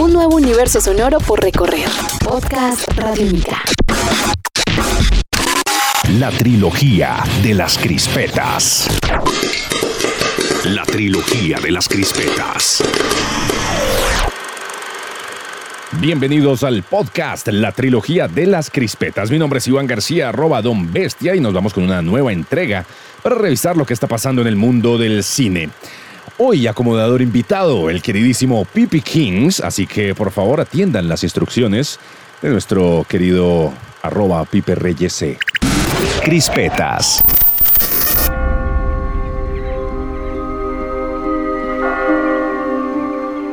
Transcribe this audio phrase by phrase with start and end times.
[0.00, 1.86] Un nuevo universo sonoro por recorrer.
[2.24, 3.62] Podcast Radiónica.
[6.18, 8.88] La trilogía de las crispetas.
[10.64, 12.82] La trilogía de las crispetas.
[16.00, 19.30] Bienvenidos al podcast La trilogía de las crispetas.
[19.30, 22.86] Mi nombre es Iván García, arroba Don Bestia, y nos vamos con una nueva entrega
[23.22, 25.68] para revisar lo que está pasando en el mundo del cine.
[26.42, 32.00] Hoy acomodador invitado, el queridísimo Pipi Kings, así que por favor atiendan las instrucciones
[32.40, 35.22] de nuestro querido arroba Pipe Reyes
[36.24, 37.22] Crispetas.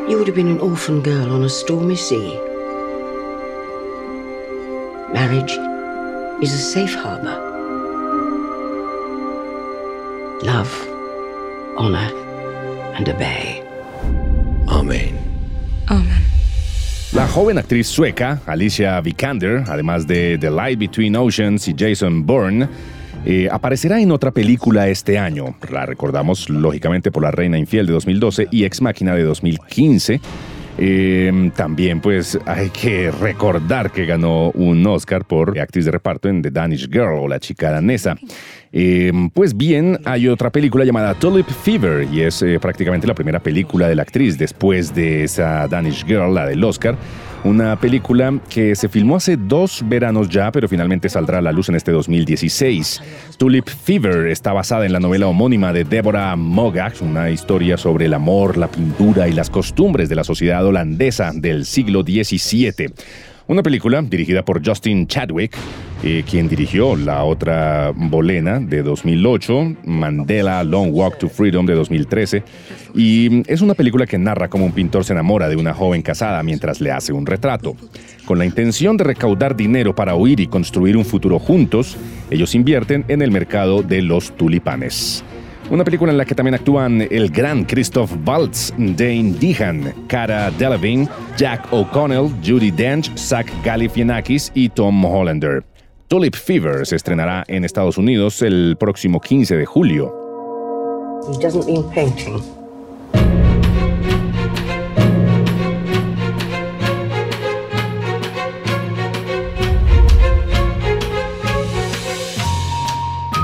[0.08, 2.40] You would have been an orphan girl on a stormy sea.
[5.14, 5.60] Marriage
[6.42, 7.38] is a safe harbor.
[10.42, 10.72] Love,
[11.76, 12.27] honor,
[12.98, 13.62] and obey.
[14.68, 15.16] Amén.
[15.88, 16.24] Amen.
[17.14, 22.68] La joven actriz sueca, Alicia Vikander, además de The Light Between Oceans y Jason Bourne,
[23.26, 25.56] eh, aparecerá en otra película este año.
[25.72, 30.20] La recordamos lógicamente por La Reina Infiel de 2012 y Ex Máquina de 2015.
[30.78, 36.42] Eh, también pues hay que recordar que ganó un Oscar por actriz de reparto en
[36.42, 38.16] The Danish Girl o La chica danesa.
[38.72, 43.88] Eh, pues bien, hay otra película llamada Tulip Fever y es prácticamente la primera película
[43.88, 46.96] de la actriz después de esa Danish Girl, la del Oscar.
[47.48, 51.70] Una película que se filmó hace dos veranos ya, pero finalmente saldrá a la luz
[51.70, 53.02] en este 2016.
[53.38, 58.14] Tulip Fever está basada en la novela homónima de Deborah Mogach, una historia sobre el
[58.14, 62.94] amor, la pintura y las costumbres de la sociedad holandesa del siglo XVII.
[63.48, 65.56] Una película dirigida por Justin Chadwick,
[66.04, 72.44] eh, quien dirigió la otra Bolena de 2008, Mandela Long Walk to Freedom de 2013,
[72.96, 76.44] y es una película que narra cómo un pintor se enamora de una joven casada
[76.44, 77.76] mientras le hace un retrato.
[78.26, 81.98] Con la intención de recaudar dinero para huir y construir un futuro juntos,
[82.30, 85.24] ellos invierten en el mercado de los tulipanes.
[85.70, 91.10] Una película en la que también actúan el gran Christoph Waltz, Dane Dehan, Cara Delevingne,
[91.36, 95.66] Jack O'Connell, Judy Dench, Zach Galifianakis y Tom Hollander.
[96.08, 100.14] Tulip Fever se estrenará en Estados Unidos el próximo 15 de julio.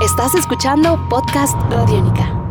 [0.02, 2.43] Estás escuchando Podcast Radiónica.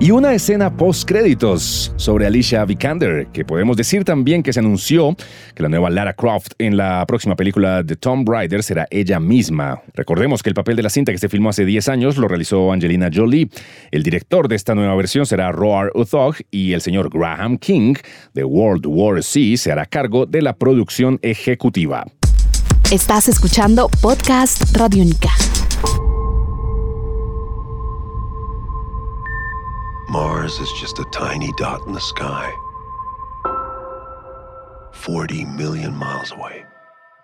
[0.00, 5.16] Y una escena post créditos sobre Alicia Vikander, que podemos decir también que se anunció
[5.54, 9.80] que la nueva Lara Croft en la próxima película de Tomb Raider será ella misma.
[9.94, 12.72] Recordemos que el papel de la cinta que se filmó hace 10 años lo realizó
[12.72, 13.48] Angelina Jolie.
[13.92, 17.94] El director de esta nueva versión será Roar Uthog y el señor Graham King
[18.34, 22.04] de World War Z se hará cargo de la producción ejecutiva.
[22.90, 25.30] Estás escuchando Podcast Radiónica.
[30.44, 32.52] Is just a tiny dot in the sky.
[34.92, 36.66] 40 million miles away.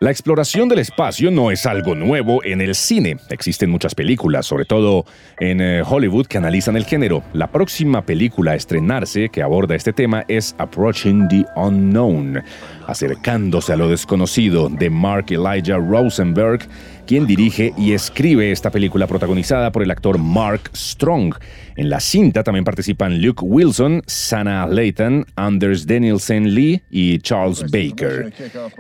[0.03, 3.19] La exploración del espacio no es algo nuevo en el cine.
[3.29, 5.05] Existen muchas películas, sobre todo
[5.39, 7.23] en eh, Hollywood, que analizan el género.
[7.35, 12.43] La próxima película a estrenarse que aborda este tema es Approaching the Unknown,
[12.91, 16.69] acercándose a lo desconocido de Mark Elijah Rosenberg,
[17.07, 21.35] quien dirige y escribe esta película protagonizada por el actor Mark Strong.
[21.77, 28.33] En la cinta también participan Luke Wilson, Sana Layton, Anders Danielsen Lee y Charles Baker.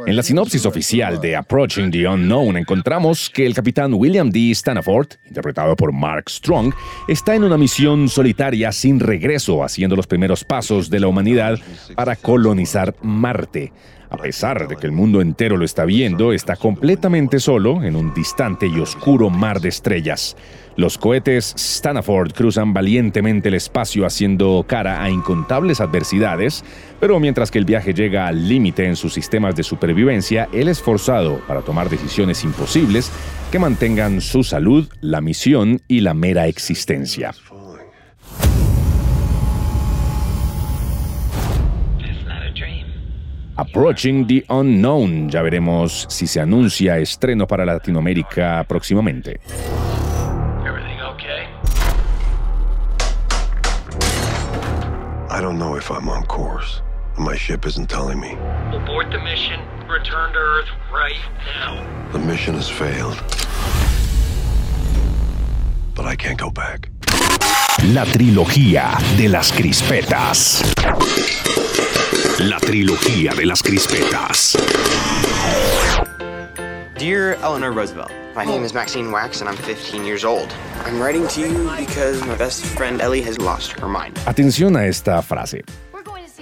[0.06, 4.50] En la sinopsis oficial de Approaching the Unknown encontramos que el capitán William D.
[4.53, 6.72] Stanford, interpretado por Mark Strong,
[7.09, 11.59] está en una misión solitaria sin regreso, haciendo los primeros pasos de la humanidad
[11.97, 13.72] para colonizar Marte.
[14.10, 18.12] A pesar de que el mundo entero lo está viendo, está completamente solo en un
[18.12, 20.37] distante y oscuro mar de estrellas.
[20.75, 26.65] Los cohetes Stanford cruzan valientemente el espacio haciendo cara a incontables adversidades,
[26.98, 30.80] pero mientras que el viaje llega al límite en sus sistemas de supervivencia, él es
[30.80, 33.13] forzado para tomar decisiones imposibles
[33.53, 37.33] que mantengan su salud, la misión y la mera existencia.
[43.60, 45.28] Approaching the Unknown.
[45.28, 49.39] Ya veremos si se anuncia estreno para Latinoamérica próximamente.
[55.28, 56.80] I don't know if I'm on course.
[57.18, 58.33] My ship isn't telling me.
[58.72, 59.60] Abort the mission.
[59.86, 61.84] Return to Earth right now.
[62.13, 63.22] The mission has failed.
[65.95, 66.89] But I can't go back.
[67.92, 70.63] La trilogía de las crispetas.
[72.48, 74.57] La trilogía de las crispetas.
[76.98, 80.48] Dear Eleanor Roosevelt, my name is Maxine Wax and I'm 15 years old.
[80.87, 84.19] I'm writing to you because my best friend Ellie has lost her mind.
[84.25, 85.65] Atención a esta frase.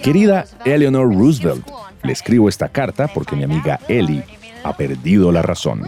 [0.01, 1.67] Querida Eleanor Roosevelt,
[2.05, 4.23] le escribo esta carta porque mi amiga Ellie
[4.63, 5.83] ha perdido la razón.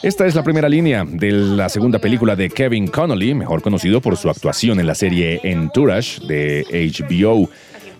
[0.00, 4.16] Esta es la primera línea de la segunda película de Kevin Connolly, mejor conocido por
[4.16, 7.50] su actuación en la serie Entourage de HBO.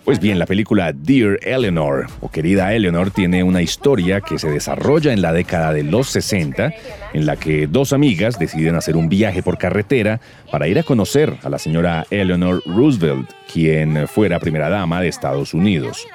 [0.05, 5.13] Pues bien, la película Dear Eleanor o Querida Eleanor tiene una historia que se desarrolla
[5.13, 6.73] en la década de los 60,
[7.13, 10.19] en la que dos amigas deciden hacer un viaje por carretera
[10.51, 15.53] para ir a conocer a la señora Eleanor Roosevelt, quien fuera primera dama de Estados
[15.53, 16.07] Unidos.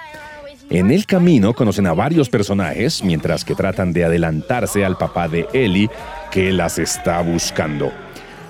[0.71, 5.47] En el camino conocen a varios personajes mientras que tratan de adelantarse al papá de
[5.53, 5.91] Ellie
[6.33, 7.93] que las está buscando.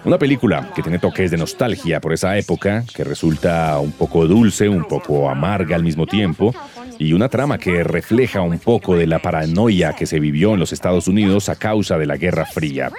[0.04, 4.68] Una película que tiene toques de nostalgia por esa época, que resulta un poco dulce,
[4.68, 6.54] un poco amarga al mismo tiempo,
[6.98, 10.72] y una trama que refleja un poco de la paranoia que se vivió en los
[10.72, 12.92] Estados Unidos a causa de la Guerra Fría.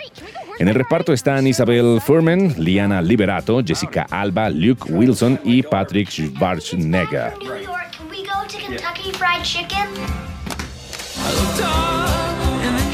[0.57, 7.33] En el reparto están Isabel Furman, Liana Liberato, Jessica Alba, Luke Wilson y Patrick Schwarzenegger.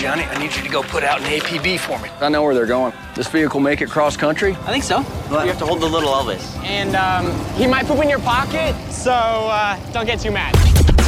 [0.01, 2.09] Johnny, I need you to go put out an APB for me.
[2.21, 2.91] I know where they're going.
[3.13, 4.53] This vehicle make it cross country?
[4.65, 5.05] I think so.
[5.29, 6.41] You have to hold the little Elvis.
[6.63, 10.55] And um, he might poop in your pocket, so uh, don't get too mad.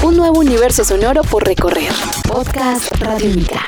[0.03, 1.91] Un nuevo universo sonoro por recorrer.
[2.31, 3.65] Podcast Radiónica.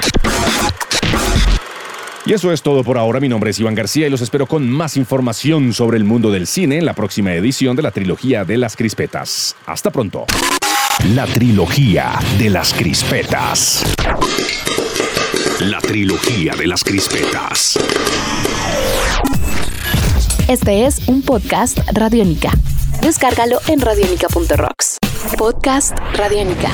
[2.28, 3.20] Y eso es todo por ahora.
[3.20, 6.46] Mi nombre es Iván García y los espero con más información sobre el mundo del
[6.46, 9.56] cine en la próxima edición de la trilogía de las crispetas.
[9.66, 10.28] Hasta pronto.
[11.16, 13.84] La trilogía de las crispetas.
[15.76, 17.78] La trilogía de las crispetas.
[20.48, 22.52] Este es un podcast Radiónica.
[23.02, 25.00] Descárgalo en radiónica.rocks.
[25.38, 26.72] Podcast Radiónica.